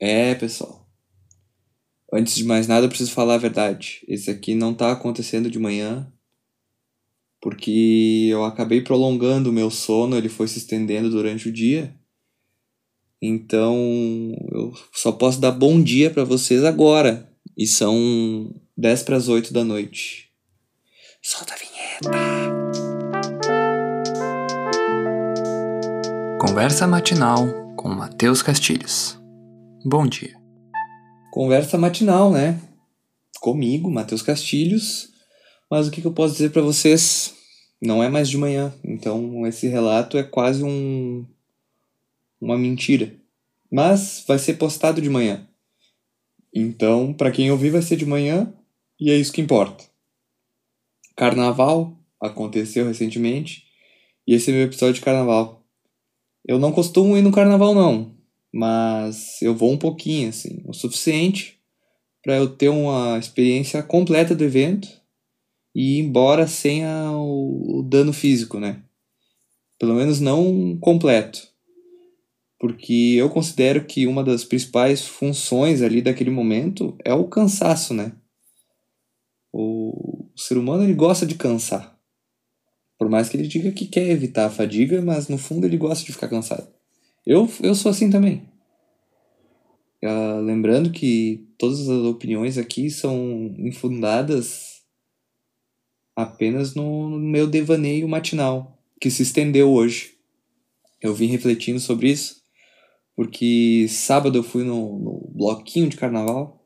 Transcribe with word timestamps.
É, 0.00 0.34
pessoal. 0.34 0.86
Antes 2.12 2.34
de 2.36 2.44
mais 2.44 2.66
nada, 2.66 2.86
eu 2.86 2.88
preciso 2.88 3.12
falar 3.12 3.34
a 3.34 3.38
verdade. 3.38 4.04
Esse 4.08 4.30
aqui 4.30 4.54
não 4.54 4.72
tá 4.72 4.92
acontecendo 4.92 5.50
de 5.50 5.58
manhã, 5.58 6.10
porque 7.40 8.28
eu 8.30 8.44
acabei 8.44 8.80
prolongando 8.80 9.50
o 9.50 9.52
meu 9.52 9.70
sono, 9.70 10.16
ele 10.16 10.28
foi 10.28 10.48
se 10.48 10.58
estendendo 10.58 11.10
durante 11.10 11.48
o 11.48 11.52
dia. 11.52 11.94
Então, 13.20 13.76
eu 14.52 14.72
só 14.92 15.12
posso 15.12 15.40
dar 15.40 15.50
bom 15.50 15.82
dia 15.82 16.10
para 16.10 16.24
vocês 16.24 16.64
agora. 16.64 17.28
E 17.56 17.66
são 17.66 18.54
10 18.76 19.02
para 19.02 19.16
as 19.16 19.28
8 19.28 19.52
da 19.52 19.64
noite. 19.64 20.30
Solta 21.20 21.54
a 21.54 21.56
vinheta. 21.56 22.10
Conversa 26.40 26.86
matinal 26.86 27.74
com 27.74 27.88
Matheus 27.88 28.40
Castilhos. 28.40 29.17
Bom 29.84 30.08
dia. 30.08 30.36
Conversa 31.30 31.78
matinal, 31.78 32.32
né? 32.32 32.60
Comigo, 33.40 33.88
Matheus 33.88 34.22
Castilhos. 34.22 35.08
Mas 35.70 35.86
o 35.86 35.92
que, 35.92 36.00
que 36.00 36.06
eu 36.06 36.12
posso 36.12 36.32
dizer 36.32 36.50
para 36.50 36.62
vocês? 36.62 37.32
Não 37.80 38.02
é 38.02 38.08
mais 38.08 38.28
de 38.28 38.36
manhã. 38.36 38.74
Então, 38.82 39.46
esse 39.46 39.68
relato 39.68 40.18
é 40.18 40.24
quase 40.24 40.64
um 40.64 41.24
uma 42.40 42.58
mentira. 42.58 43.14
Mas 43.70 44.24
vai 44.26 44.40
ser 44.40 44.54
postado 44.54 45.00
de 45.00 45.08
manhã. 45.08 45.46
Então, 46.52 47.14
para 47.14 47.30
quem 47.30 47.52
ouvir, 47.52 47.70
vai 47.70 47.82
ser 47.82 47.96
de 47.96 48.06
manhã 48.06 48.52
e 48.98 49.12
é 49.12 49.16
isso 49.16 49.32
que 49.32 49.40
importa. 49.40 49.84
Carnaval 51.16 51.96
aconteceu 52.20 52.84
recentemente 52.84 53.62
e 54.26 54.34
esse 54.34 54.50
é 54.50 54.54
meu 54.54 54.64
episódio 54.64 54.94
de 54.94 55.02
carnaval. 55.02 55.64
Eu 56.44 56.58
não 56.58 56.72
costumo 56.72 57.16
ir 57.16 57.22
no 57.22 57.30
carnaval, 57.30 57.74
não, 57.74 58.17
mas 58.52 59.40
eu 59.42 59.54
vou 59.54 59.72
um 59.72 59.78
pouquinho, 59.78 60.28
assim, 60.28 60.62
o 60.66 60.72
suficiente 60.72 61.58
para 62.22 62.36
eu 62.36 62.48
ter 62.48 62.68
uma 62.68 63.18
experiência 63.18 63.82
completa 63.82 64.34
do 64.34 64.44
evento 64.44 64.88
e 65.74 65.98
ir 65.98 66.00
embora 66.00 66.46
sem 66.46 66.84
a, 66.84 67.12
o, 67.12 67.78
o 67.78 67.82
dano 67.82 68.12
físico, 68.12 68.58
né? 68.58 68.82
Pelo 69.78 69.94
menos 69.94 70.20
não 70.20 70.76
completo 70.80 71.48
porque 72.58 73.14
eu 73.16 73.30
considero 73.30 73.84
que 73.84 74.06
uma 74.06 74.24
das 74.24 74.44
principais 74.44 75.06
funções 75.06 75.80
ali 75.80 76.02
daquele 76.02 76.30
momento 76.30 76.96
é 77.04 77.14
o 77.14 77.28
cansaço, 77.28 77.94
né? 77.94 78.12
O, 79.52 80.28
ser 80.36 80.58
humano 80.58 80.82
ele 80.82 80.94
gosta 80.94 81.24
de 81.24 81.36
cansar. 81.36 81.96
Por 82.98 83.08
mais 83.08 83.28
que 83.28 83.36
ele 83.36 83.46
diga 83.46 83.70
que 83.70 83.86
quer 83.86 84.08
evitar 84.08 84.46
a 84.46 84.50
fadiga, 84.50 85.00
mas 85.00 85.28
no 85.28 85.38
fundo 85.38 85.66
ele 85.66 85.76
gosta 85.76 86.04
de 86.04 86.12
ficar 86.12 86.28
cansado. 86.28 86.68
Eu, 87.28 87.46
eu 87.62 87.74
sou 87.74 87.90
assim 87.90 88.08
também. 88.08 88.48
Uh, 90.02 90.40
lembrando 90.40 90.90
que 90.90 91.46
todas 91.58 91.86
as 91.86 92.04
opiniões 92.04 92.56
aqui 92.56 92.88
são 92.88 93.54
infundadas 93.58 94.80
apenas 96.16 96.74
no, 96.74 97.10
meu 97.10 97.46
devaneio 97.46 98.08
matinal, 98.08 98.82
que 98.98 99.10
se 99.10 99.22
estendeu 99.22 99.70
hoje. 99.70 100.14
Eu 101.02 101.14
vim 101.14 101.26
refletindo 101.26 101.78
sobre 101.78 102.10
isso 102.10 102.38
porque 103.14 103.86
sábado 103.90 104.38
eu 104.38 104.44
fui 104.44 104.62
no, 104.62 104.96
no 104.96 105.30
bloquinho 105.34 105.88
de 105.88 105.96
carnaval 105.96 106.64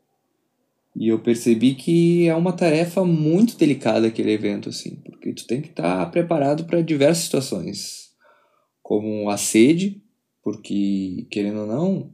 e 0.95 1.07
eu 1.07 1.17
percebi 1.17 1.73
que 1.73 2.27
é 2.27 2.35
uma 2.35 2.53
tarefa 2.53 3.03
muito 3.03 3.57
delicada 3.57 4.05
aquele 4.05 4.31
evento, 4.31 4.69
assim, 4.69 4.97
porque 4.97 5.33
tu 5.33 5.45
tem 5.45 5.61
que 5.61 5.69
estar 5.69 6.05
tá 6.05 6.05
preparado 6.05 6.65
para 6.65 6.81
diversas 6.81 7.25
situações, 7.25 8.11
como 8.81 9.29
a 9.31 9.35
sede, 9.35 10.02
porque 10.43 11.25
querendo 11.31 11.61
ou 11.61 11.67
não, 11.67 12.13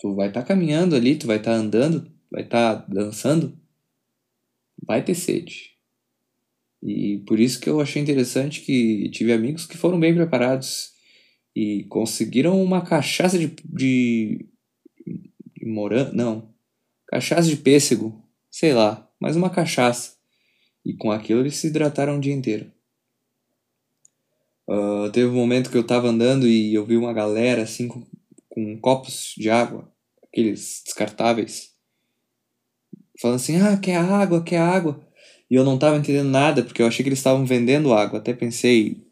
tu 0.00 0.14
vai 0.14 0.28
estar 0.28 0.42
tá 0.42 0.48
caminhando 0.48 0.96
ali, 0.96 1.16
tu 1.16 1.26
vai 1.26 1.36
estar 1.36 1.52
tá 1.52 1.56
andando, 1.56 2.10
vai 2.30 2.42
estar 2.42 2.82
tá 2.82 2.86
dançando, 2.92 3.58
vai 4.84 5.02
ter 5.04 5.14
sede. 5.14 5.76
E 6.82 7.22
por 7.26 7.40
isso 7.40 7.60
que 7.60 7.68
eu 7.68 7.80
achei 7.80 8.00
interessante 8.00 8.60
que 8.60 9.10
tive 9.10 9.32
amigos 9.32 9.66
que 9.66 9.76
foram 9.76 9.98
bem 9.98 10.14
preparados 10.14 10.92
e 11.54 11.84
conseguiram 11.88 12.62
uma 12.62 12.82
cachaça 12.84 13.38
de, 13.38 13.48
de, 13.64 14.48
de 15.56 15.66
morango, 15.66 16.14
não, 16.14 16.54
cachaça 17.08 17.48
de 17.48 17.56
pêssego, 17.56 18.24
sei 18.50 18.72
lá, 18.72 19.10
mas 19.20 19.36
uma 19.36 19.50
cachaça. 19.50 20.16
E 20.84 20.94
com 20.94 21.10
aquilo 21.10 21.40
eles 21.40 21.56
se 21.56 21.66
hidrataram 21.66 22.16
o 22.16 22.20
dia 22.20 22.32
inteiro. 22.32 22.72
Uh, 24.68 25.10
teve 25.10 25.26
um 25.26 25.34
momento 25.34 25.70
que 25.70 25.78
eu 25.78 25.86
tava 25.86 26.08
andando 26.08 26.46
e 26.46 26.74
eu 26.74 26.84
vi 26.84 26.96
uma 26.96 27.14
galera 27.14 27.62
assim 27.62 27.88
com, 27.88 28.04
com 28.50 28.78
copos 28.78 29.32
de 29.34 29.48
água, 29.48 29.90
aqueles 30.22 30.82
descartáveis, 30.84 31.70
falando 33.20 33.36
assim: 33.36 33.56
ah, 33.56 33.78
quer 33.78 33.96
água, 33.96 34.42
quer 34.42 34.58
água. 34.58 35.00
E 35.50 35.54
eu 35.54 35.64
não 35.64 35.78
tava 35.78 35.96
entendendo 35.96 36.28
nada 36.28 36.62
porque 36.62 36.82
eu 36.82 36.86
achei 36.86 37.02
que 37.02 37.08
eles 37.08 37.18
estavam 37.18 37.46
vendendo 37.46 37.94
água. 37.94 38.18
Até 38.18 38.34
pensei, 38.34 39.02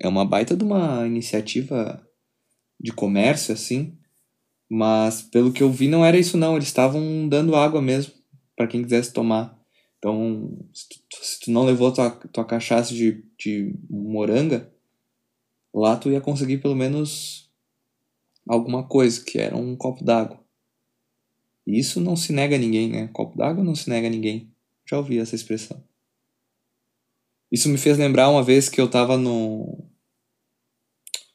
é 0.00 0.08
uma 0.08 0.24
baita 0.24 0.56
de 0.56 0.64
uma 0.64 1.06
iniciativa 1.06 2.04
de 2.80 2.92
comércio, 2.92 3.54
assim. 3.54 3.96
Mas 4.68 5.22
pelo 5.22 5.52
que 5.52 5.62
eu 5.62 5.70
vi, 5.70 5.86
não 5.86 6.04
era 6.04 6.18
isso, 6.18 6.36
não. 6.36 6.56
Eles 6.56 6.66
estavam 6.66 7.28
dando 7.28 7.54
água 7.54 7.80
mesmo 7.80 8.12
para 8.56 8.66
quem 8.66 8.82
quisesse 8.82 9.12
tomar. 9.12 9.56
Então, 10.04 10.68
se 10.70 10.86
tu, 10.86 10.98
se 11.22 11.40
tu 11.40 11.50
não 11.50 11.64
levou 11.64 11.90
tua, 11.90 12.10
tua 12.10 12.44
cachaça 12.44 12.92
de, 12.92 13.24
de 13.38 13.74
moranga, 13.88 14.70
lá 15.72 15.96
tu 15.96 16.10
ia 16.10 16.20
conseguir 16.20 16.58
pelo 16.58 16.76
menos 16.76 17.50
alguma 18.46 18.86
coisa, 18.86 19.24
que 19.24 19.38
era 19.38 19.56
um 19.56 19.74
copo 19.74 20.04
d'água. 20.04 20.38
E 21.66 21.78
isso 21.78 22.02
não 22.02 22.16
se 22.16 22.34
nega 22.34 22.54
a 22.54 22.58
ninguém, 22.58 22.90
né? 22.90 23.08
Copo 23.14 23.38
d'água 23.38 23.64
não 23.64 23.74
se 23.74 23.88
nega 23.88 24.06
a 24.06 24.10
ninguém. 24.10 24.52
Já 24.86 24.98
ouvi 24.98 25.18
essa 25.18 25.34
expressão. 25.34 25.82
Isso 27.50 27.70
me 27.70 27.78
fez 27.78 27.96
lembrar 27.96 28.28
uma 28.28 28.42
vez 28.42 28.68
que 28.68 28.82
eu 28.82 28.84
estava 28.84 29.16
no 29.16 29.88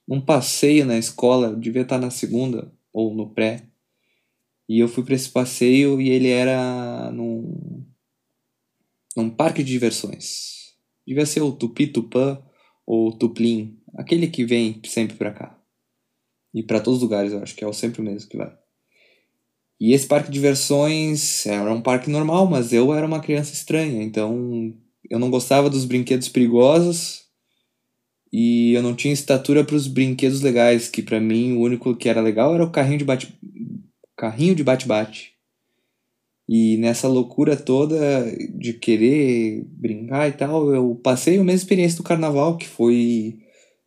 num 0.07 0.21
passeio 0.21 0.85
na 0.85 0.97
escola, 0.99 1.55
devia 1.55 1.81
estar 1.81 1.97
na 1.97 2.11
segunda 2.11 2.71
ou 2.93 3.15
no 3.15 3.31
pré. 3.31 3.63
E 4.67 4.79
eu 4.79 4.87
fui 4.87 5.03
para 5.03 5.15
esse 5.15 5.29
passeio 5.29 5.99
e 5.99 6.09
ele 6.09 6.29
era 6.29 7.11
num 7.11 7.58
num 9.21 9.29
parque 9.29 9.63
de 9.63 9.71
diversões. 9.71 10.73
Devia 11.05 11.25
ser 11.25 11.41
o 11.41 11.51
Tupi 11.51 11.87
Tupã 11.87 12.41
ou 12.85 13.11
Tuplim, 13.11 13.77
aquele 13.95 14.27
que 14.27 14.45
vem 14.45 14.81
sempre 14.85 15.17
para 15.17 15.31
cá. 15.31 15.59
E 16.53 16.63
para 16.63 16.79
todos 16.79 16.97
os 16.97 17.03
lugares, 17.03 17.31
eu 17.31 17.43
acho 17.43 17.55
que 17.55 17.63
é 17.63 17.67
o 17.67 17.73
sempre 17.73 18.01
mesmo 18.01 18.29
que 18.29 18.37
vai. 18.37 18.51
E 19.79 19.93
esse 19.93 20.07
parque 20.07 20.27
de 20.27 20.33
diversões 20.33 21.45
era 21.45 21.71
um 21.71 21.81
parque 21.81 22.09
normal, 22.09 22.47
mas 22.47 22.73
eu 22.73 22.93
era 22.93 23.05
uma 23.05 23.21
criança 23.21 23.53
estranha, 23.53 24.03
então 24.03 24.73
eu 25.09 25.17
não 25.17 25.29
gostava 25.29 25.69
dos 25.69 25.85
brinquedos 25.85 26.27
perigosos 26.27 27.23
e 28.31 28.73
eu 28.73 28.83
não 28.83 28.93
tinha 28.93 29.13
estatura 29.13 29.63
para 29.63 29.75
os 29.75 29.87
brinquedos 29.87 30.41
legais, 30.41 30.89
que 30.89 31.01
para 31.01 31.19
mim 31.19 31.53
o 31.53 31.61
único 31.61 31.95
que 31.95 32.09
era 32.09 32.21
legal 32.21 32.53
era 32.53 32.63
o 32.63 32.71
carrinho 32.71 32.99
de 32.99 33.05
bate 33.05 33.33
carrinho 34.17 34.53
de 34.53 34.63
bate-bate. 34.63 35.38
E 36.49 36.77
nessa 36.77 37.07
loucura 37.07 37.55
toda 37.55 38.25
de 38.55 38.73
querer 38.73 39.63
brincar 39.67 40.27
e 40.27 40.31
tal, 40.31 40.73
eu 40.73 40.95
passei 40.95 41.35
a 41.35 41.43
mesma 41.43 41.53
experiência 41.53 41.97
do 41.97 42.03
carnaval, 42.03 42.57
que 42.57 42.67
foi 42.67 43.37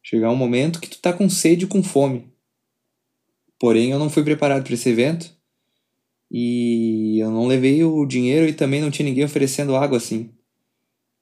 chegar 0.00 0.30
um 0.30 0.36
momento 0.36 0.80
que 0.80 0.88
tu 0.88 1.00
tá 1.00 1.12
com 1.12 1.28
sede 1.28 1.64
e 1.64 1.68
com 1.68 1.82
fome. 1.82 2.30
Porém, 3.58 3.90
eu 3.90 3.98
não 3.98 4.08
fui 4.08 4.22
preparado 4.22 4.62
para 4.62 4.74
esse 4.74 4.88
evento. 4.88 5.34
E 6.30 7.18
eu 7.18 7.30
não 7.30 7.46
levei 7.46 7.82
o 7.82 8.06
dinheiro 8.06 8.48
e 8.48 8.52
também 8.52 8.80
não 8.80 8.90
tinha 8.90 9.08
ninguém 9.08 9.24
oferecendo 9.24 9.74
água 9.74 9.98
assim 9.98 10.30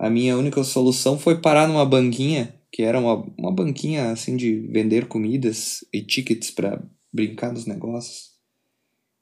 a 0.01 0.09
minha 0.09 0.35
única 0.35 0.65
solução 0.65 1.19
foi 1.19 1.43
parar 1.43 1.69
numa 1.69 1.85
banquinha, 1.85 2.59
que 2.73 2.83
era 2.83 2.99
uma, 2.99 3.23
uma 3.37 3.53
banquinha 3.53 4.11
assim 4.11 4.35
de 4.35 4.61
vender 4.73 5.07
comidas 5.07 5.85
e 5.93 6.01
tickets 6.01 6.51
para 6.51 6.83
brincar 7.13 7.53
nos 7.53 7.67
negócios, 7.67 8.31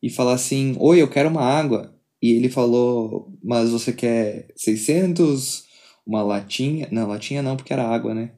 e 0.01 0.09
falar 0.09 0.35
assim: 0.35 0.77
Oi, 0.79 1.03
eu 1.03 1.11
quero 1.11 1.29
uma 1.29 1.43
água. 1.43 1.93
E 2.21 2.33
ele 2.33 2.49
falou: 2.49 3.33
Mas 3.43 3.71
você 3.71 3.93
quer 3.93 4.53
600? 4.57 5.67
Uma 6.07 6.23
latinha? 6.23 6.89
Não, 6.91 7.07
latinha 7.07 7.43
não, 7.43 7.57
porque 7.57 7.73
era 7.73 7.87
água, 7.87 8.15
né? 8.15 8.33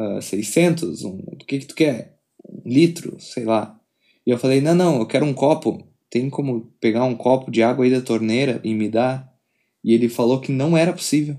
Uh, 0.00 0.22
600? 0.22 1.04
Um, 1.04 1.18
o 1.18 1.36
que, 1.38 1.58
que 1.58 1.66
tu 1.66 1.74
quer? 1.74 2.18
Um 2.48 2.62
litro? 2.64 3.20
Sei 3.20 3.44
lá. 3.44 3.78
E 4.26 4.30
eu 4.30 4.38
falei: 4.38 4.60
Não, 4.60 4.74
não, 4.74 4.98
eu 5.00 5.06
quero 5.06 5.26
um 5.26 5.34
copo. 5.34 5.86
Tem 6.10 6.30
como 6.30 6.72
pegar 6.80 7.04
um 7.04 7.14
copo 7.14 7.50
de 7.50 7.62
água 7.62 7.84
aí 7.84 7.90
da 7.90 8.00
torneira 8.00 8.60
e 8.64 8.74
me 8.74 8.88
dar? 8.88 9.32
E 9.84 9.92
ele 9.92 10.08
falou 10.08 10.40
que 10.40 10.50
não 10.50 10.76
era 10.76 10.92
possível. 10.92 11.36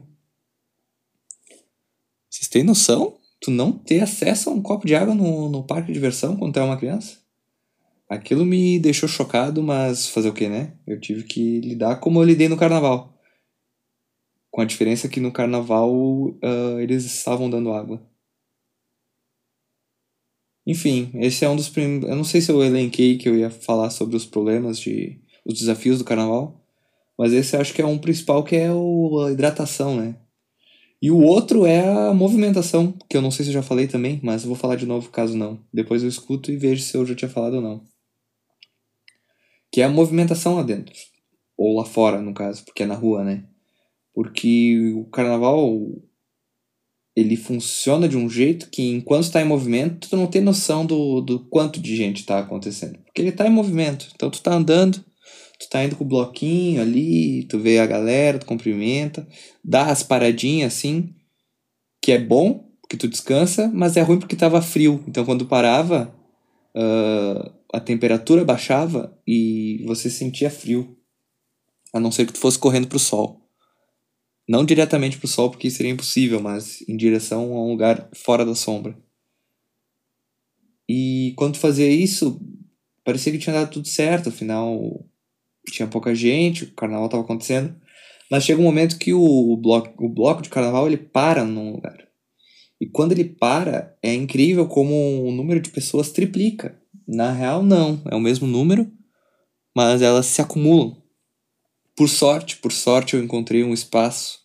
Vocês 2.30 2.48
têm 2.48 2.64
noção? 2.64 3.18
Tu 3.42 3.50
não 3.52 3.72
ter 3.72 4.02
acesso 4.02 4.50
a 4.50 4.54
um 4.54 4.62
copo 4.62 4.86
de 4.86 4.96
água 4.96 5.16
no, 5.16 5.50
no 5.50 5.64
parque 5.64 5.88
de 5.88 5.94
diversão 5.94 6.36
quando 6.36 6.54
tu 6.54 6.60
é 6.60 6.64
uma 6.64 6.78
criança? 6.78 7.18
Aquilo 8.10 8.44
me 8.44 8.80
deixou 8.80 9.08
chocado, 9.08 9.62
mas 9.62 10.08
fazer 10.08 10.30
o 10.30 10.34
que, 10.34 10.50
né? 10.50 10.74
Eu 10.88 11.00
tive 11.00 11.24
que 11.24 11.60
lidar 11.62 11.98
como 12.00 12.20
eu 12.20 12.24
lidei 12.26 12.50
no 12.50 12.58
carnaval. 12.58 13.16
Com 14.50 14.62
a 14.62 14.66
diferença 14.66 15.08
que 15.08 15.20
no 15.20 15.32
carnaval 15.32 15.94
uh, 15.94 16.80
eles 16.80 17.06
estavam 17.06 17.48
dando 17.48 17.72
água. 17.72 18.02
Enfim, 20.66 21.12
esse 21.16 21.46
é 21.46 21.50
um 21.50 21.56
dos 21.56 21.70
primeiros. 21.70 22.10
Eu 22.10 22.16
não 22.16 22.24
sei 22.24 22.42
se 22.42 22.52
eu 22.52 22.64
elenquei 22.64 23.18
que 23.18 23.30
eu 23.30 23.38
ia 23.38 23.52
falar 23.52 23.92
sobre 23.92 24.16
os 24.16 24.26
problemas 24.26 24.80
de. 24.80 25.22
os 25.46 25.60
desafios 25.60 26.00
do 26.00 26.06
carnaval. 26.06 26.60
Mas 27.18 27.32
esse 27.32 27.56
eu 27.56 27.62
acho 27.62 27.74
que 27.74 27.82
é 27.82 27.86
um 27.86 27.98
principal 28.00 28.44
que 28.44 28.56
é 28.56 28.72
o, 28.72 29.22
a 29.26 29.32
hidratação, 29.32 29.96
né? 29.96 30.16
E 31.02 31.12
o 31.12 31.20
outro 31.22 31.66
é 31.66 32.10
a 32.10 32.14
movimentação, 32.14 32.94
que 33.10 33.16
eu 33.16 33.22
não 33.22 33.32
sei 33.32 33.46
se 33.46 33.52
eu 33.52 33.54
já 33.56 33.62
falei 33.62 33.88
também, 33.88 34.20
mas 34.24 34.44
vou 34.44 34.56
falar 34.56 34.76
de 34.76 34.86
novo 34.86 35.10
caso 35.10 35.38
não. 35.38 35.60
Depois 35.74 36.04
eu 36.04 36.10
escuto 36.10 36.52
e 36.52 36.58
vejo 36.58 36.82
se 36.82 36.98
eu 36.98 37.06
já 37.06 37.16
tinha 37.16 37.30
falado 37.30 37.56
ou 37.56 37.62
não. 37.62 37.84
Que 39.72 39.82
é 39.82 39.86
a 39.86 39.90
movimentação 39.90 40.56
lá 40.56 40.64
dentro. 40.64 40.94
Ou 41.58 41.78
lá 41.78 41.86
fora, 41.86 42.22
no 42.22 42.34
caso, 42.34 42.64
porque 42.66 42.84
é 42.84 42.86
na 42.86 42.96
rua, 42.96 43.24
né? 43.24 43.44
Porque 44.14 44.94
o 44.96 45.06
carnaval 45.06 45.70
ele 47.16 47.36
funciona 47.36 48.08
de 48.08 48.18
um 48.18 48.30
jeito 48.30 48.70
que 48.70 48.90
enquanto 48.90 49.24
está 49.24 49.42
em 49.42 49.46
movimento, 49.46 50.10
tu 50.10 50.16
não 50.16 50.28
tem 50.28 50.42
noção 50.42 50.86
do, 50.86 51.22
do 51.22 51.40
quanto 51.48 51.80
de 51.80 51.96
gente 51.96 52.22
está 52.22 52.40
acontecendo. 52.40 52.98
Porque 53.00 53.22
ele 53.22 53.30
está 53.30 53.46
em 53.46 53.52
movimento. 53.52 54.08
Então 54.16 54.30
tu 54.30 54.42
tá 54.42 54.54
andando, 54.54 55.04
tu 55.60 55.70
tá 55.70 55.84
indo 55.84 55.96
com 55.96 56.04
o 56.04 56.08
bloquinho 56.08 56.82
ali, 56.82 57.44
tu 57.44 57.60
vê 57.60 57.80
a 57.80 57.86
galera, 57.86 58.40
tu 58.40 58.46
cumprimenta, 58.46 59.28
dá 59.64 59.88
as 59.88 60.02
paradinhas 60.02 60.74
assim, 60.74 61.14
que 62.02 62.14
é 62.14 62.18
bom, 62.18 62.70
porque 62.82 62.96
tu 62.96 63.08
descansa, 63.08 63.70
mas 63.74 63.98
é 63.98 64.02
ruim 64.02 64.20
porque 64.20 64.36
tava 64.36 64.62
frio. 64.62 65.04
Então 65.08 65.26
quando 65.26 65.46
parava, 65.46 66.16
uh, 66.74 67.52
a 67.74 67.80
temperatura 67.80 68.44
baixava 68.44 69.18
e 69.28 69.84
você 69.86 70.10
sentia 70.10 70.50
frio. 70.50 70.98
A 71.94 72.00
não 72.00 72.12
ser 72.12 72.26
que 72.26 72.34
tu 72.34 72.40
fosse 72.40 72.58
correndo 72.58 72.88
pro 72.88 73.00
sol. 73.00 73.42
Não 74.48 74.66
diretamente 74.66 75.18
pro 75.18 75.28
sol, 75.28 75.50
porque 75.52 75.70
seria 75.70 75.92
impossível, 75.92 76.40
mas 76.42 76.82
em 76.88 76.98
direção 76.98 77.54
a 77.54 77.64
um 77.64 77.70
lugar 77.70 78.10
fora 78.16 78.46
da 78.46 78.56
sombra. 78.56 78.98
E 80.88 81.34
quando 81.36 81.54
tu 81.54 81.60
fazia 81.60 81.90
isso, 81.90 82.42
parecia 83.04 83.32
que 83.32 83.38
tinha 83.38 83.54
dado 83.54 83.72
tudo 83.72 83.88
certo, 83.88 84.30
afinal 84.30 85.06
tinha 85.72 85.88
pouca 85.88 86.16
gente, 86.16 86.64
o 86.64 86.74
carnaval 86.74 87.06
estava 87.06 87.24
acontecendo. 87.24 87.76
Mas 88.30 88.44
chega 88.44 88.60
um 88.60 88.64
momento 88.64 88.98
que 88.98 89.14
o 89.14 89.58
bloco, 89.58 90.04
o 90.04 90.10
bloco 90.10 90.42
de 90.42 90.50
carnaval 90.50 90.88
ele 90.88 90.98
para 90.98 91.44
num 91.44 91.72
lugar. 91.72 92.08
E 92.80 92.88
quando 92.88 93.12
ele 93.12 93.26
para, 93.26 93.98
é 94.02 94.14
incrível 94.14 94.68
como 94.68 94.94
o 95.28 95.32
número 95.32 95.60
de 95.60 95.70
pessoas 95.70 96.12
triplica. 96.12 96.79
Na 97.12 97.32
real, 97.32 97.64
não. 97.64 98.00
É 98.06 98.16
o 98.16 98.20
mesmo 98.20 98.46
número, 98.46 98.88
mas 99.76 100.00
elas 100.04 100.28
se 100.28 100.42
acumulam. 100.42 101.02
Por 101.96 102.08
sorte, 102.08 102.58
por 102.58 102.72
sorte, 102.72 103.16
eu 103.16 103.24
encontrei 103.24 103.64
um 103.64 103.74
espaço 103.74 104.42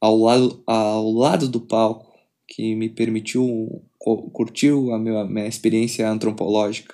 ao 0.00 0.18
lado, 0.18 0.64
ao 0.66 1.12
lado 1.12 1.48
do 1.48 1.60
palco 1.60 2.12
que 2.48 2.74
me 2.74 2.88
permitiu 2.88 3.84
curtir 4.32 4.72
a 4.92 4.98
minha, 4.98 5.24
minha 5.24 5.46
experiência 5.46 6.10
antropológica. 6.10 6.92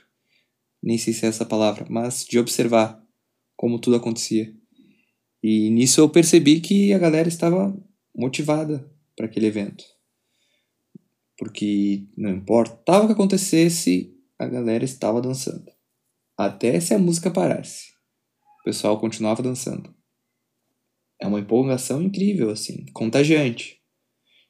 Nem 0.83 0.99
sei 0.99 1.15
se 1.15 1.25
é 1.25 1.31
essa 1.31 1.47
palavra, 1.47 1.87
mas 1.89 2.27
de 2.27 2.39
observar 2.39 3.03
como 3.57 3.79
tudo 3.79 3.97
acontecia. 3.97 4.55
E 5.43 5.71
nisso 5.71 6.03
eu 6.03 6.09
percebi 6.11 6.61
que 6.61 6.93
a 6.93 6.99
galera 6.99 7.29
estava 7.29 7.75
motivada 8.15 8.87
para 9.17 9.25
aquele 9.25 9.47
evento. 9.47 9.85
Porque 11.39 12.05
não 12.15 12.29
importava 12.29 13.05
o 13.05 13.07
que 13.07 13.15
acontecesse, 13.15 14.12
a 14.43 14.49
galera 14.49 14.85
estava 14.85 15.21
dançando. 15.21 15.71
Até 16.37 16.81
se 16.81 16.93
a 16.93 16.99
música 16.99 17.31
parasse. 17.31 17.93
O 18.61 18.65
pessoal 18.65 18.99
continuava 18.99 19.43
dançando. 19.43 19.95
É 21.21 21.27
uma 21.27 21.39
empolgação 21.39 22.03
incrível, 22.03 22.51
assim, 22.51 22.85
contagiante. 22.93 23.81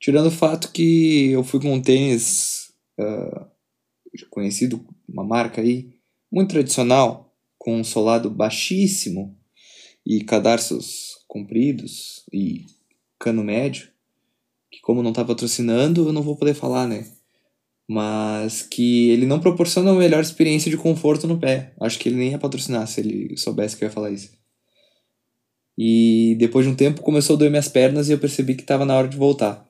Tirando 0.01 0.27
o 0.27 0.31
fato 0.31 0.73
que 0.73 1.31
eu 1.31 1.45
fui 1.45 1.61
com 1.61 1.75
um 1.75 1.83
tênis 1.83 2.73
uh, 2.99 3.47
conhecido, 4.31 4.85
uma 5.07 5.25
marca 5.25 5.61
aí, 5.61 5.95
muito 6.31 6.51
tradicional, 6.51 7.37
com 7.59 7.77
um 7.77 7.85
solado 7.85 8.31
baixíssimo 8.31 9.39
e 10.07 10.25
cadarços 10.25 11.19
compridos 11.29 12.25
e 12.33 12.65
cano 13.19 13.45
médio, 13.45 13.91
que 14.71 14.81
como 14.81 15.03
não 15.03 15.11
está 15.11 15.23
patrocinando, 15.25 16.09
eu 16.09 16.13
não 16.13 16.23
vou 16.23 16.37
poder 16.37 16.55
falar, 16.55 16.89
né? 16.89 17.07
Mas 17.93 18.63
que 18.63 19.11
ele 19.11 19.27
não 19.27 19.39
proporciona 19.39 19.91
a 19.91 19.95
melhor 19.95 20.23
experiência 20.23 20.71
de 20.71 20.79
conforto 20.79 21.29
no 21.29 21.39
pé. 21.39 21.75
Acho 21.79 21.99
que 21.99 22.09
ele 22.09 22.17
nem 22.17 22.31
ia 22.31 22.39
patrocinar 22.39 22.87
se 22.87 23.01
ele 23.01 23.37
soubesse 23.37 23.77
que 23.77 23.85
eu 23.85 23.89
ia 23.89 23.93
falar 23.93 24.11
isso. 24.11 24.31
E 25.77 26.35
depois 26.39 26.65
de 26.65 26.73
um 26.73 26.75
tempo 26.75 27.03
começou 27.03 27.37
a 27.37 27.39
doer 27.39 27.51
minhas 27.51 27.69
pernas 27.69 28.09
e 28.09 28.13
eu 28.13 28.19
percebi 28.19 28.55
que 28.55 28.63
estava 28.63 28.87
na 28.87 28.97
hora 28.97 29.09
de 29.09 29.17
voltar. 29.19 29.69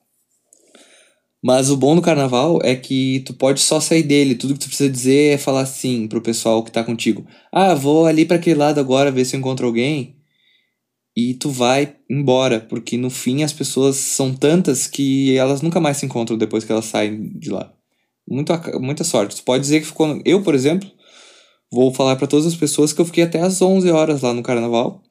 Mas 1.42 1.68
o 1.68 1.76
bom 1.76 1.96
do 1.96 2.00
carnaval 2.02 2.60
é 2.62 2.76
que 2.76 3.24
tu 3.26 3.34
pode 3.34 3.58
só 3.58 3.80
sair 3.80 4.04
dele. 4.04 4.36
Tudo 4.36 4.54
que 4.54 4.60
tu 4.60 4.68
precisa 4.68 4.88
dizer 4.88 5.34
é 5.34 5.38
falar 5.38 5.62
assim 5.62 6.06
pro 6.06 6.22
pessoal 6.22 6.62
que 6.62 6.70
tá 6.70 6.84
contigo. 6.84 7.26
Ah, 7.50 7.74
vou 7.74 8.06
ali 8.06 8.24
para 8.24 8.36
aquele 8.36 8.54
lado 8.54 8.78
agora 8.78 9.10
ver 9.10 9.24
se 9.24 9.34
eu 9.34 9.40
encontro 9.40 9.66
alguém. 9.66 10.16
E 11.16 11.34
tu 11.34 11.50
vai 11.50 11.96
embora, 12.08 12.60
porque 12.60 12.96
no 12.96 13.10
fim 13.10 13.42
as 13.42 13.52
pessoas 13.52 13.96
são 13.96 14.32
tantas 14.32 14.86
que 14.86 15.36
elas 15.36 15.60
nunca 15.60 15.80
mais 15.80 15.96
se 15.96 16.06
encontram 16.06 16.38
depois 16.38 16.62
que 16.62 16.70
elas 16.70 16.84
saem 16.84 17.36
de 17.36 17.50
lá. 17.50 17.74
Muita, 18.28 18.78
muita 18.78 19.04
sorte. 19.04 19.36
Tu 19.36 19.44
pode 19.44 19.62
dizer 19.62 19.80
que 19.80 19.86
ficou. 19.86 20.20
Eu, 20.24 20.42
por 20.42 20.54
exemplo, 20.54 20.90
vou 21.70 21.92
falar 21.92 22.16
para 22.16 22.26
todas 22.26 22.46
as 22.46 22.56
pessoas 22.56 22.92
que 22.92 23.00
eu 23.00 23.04
fiquei 23.04 23.24
até 23.24 23.40
às 23.40 23.60
11 23.60 23.90
horas 23.90 24.22
lá 24.22 24.32
no 24.32 24.42
carnaval. 24.42 25.02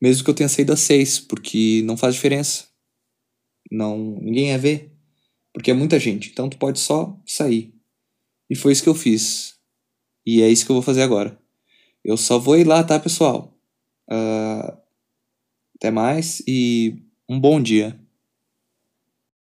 Mesmo 0.00 0.24
que 0.24 0.30
eu 0.30 0.34
tenha 0.34 0.48
saído 0.48 0.72
às 0.72 0.80
6, 0.80 1.20
porque 1.20 1.82
não 1.84 1.96
faz 1.96 2.14
diferença 2.14 2.74
não 3.70 4.18
ninguém 4.20 4.48
ia 4.48 4.58
ver, 4.58 4.92
porque 5.52 5.70
é 5.70 5.74
muita 5.74 5.98
gente. 5.98 6.30
Então 6.30 6.48
tu 6.48 6.56
pode 6.58 6.78
só 6.78 7.18
sair. 7.26 7.74
E 8.48 8.54
foi 8.54 8.72
isso 8.72 8.82
que 8.82 8.88
eu 8.88 8.94
fiz. 8.94 9.58
E 10.26 10.42
é 10.42 10.48
isso 10.48 10.64
que 10.64 10.70
eu 10.70 10.76
vou 10.76 10.82
fazer 10.82 11.02
agora. 11.02 11.38
Eu 12.04 12.16
só 12.16 12.38
vou 12.38 12.56
ir 12.56 12.64
lá, 12.64 12.82
tá, 12.84 12.98
pessoal? 13.00 13.56
Uh, 14.10 14.76
até 15.76 15.90
mais 15.90 16.42
e 16.46 17.02
um 17.28 17.40
bom 17.40 17.60
dia. 17.60 17.98